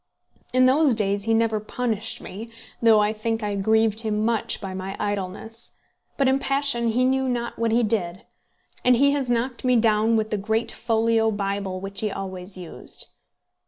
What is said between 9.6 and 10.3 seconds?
me down